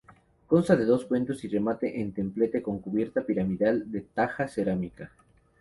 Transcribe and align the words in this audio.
Consta 0.47 0.75
de 0.75 0.83
dos 0.85 1.05
cuerpos 1.05 1.43
y 1.43 1.47
remate 1.47 2.01
en 2.01 2.11
templete 2.11 2.63
con 2.63 2.79
cubierta 2.79 3.21
piramidal 3.21 3.91
de 3.91 4.01
taja 4.01 4.47
cerámica. 4.47 5.11